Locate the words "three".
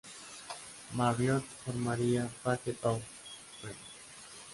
3.61-3.75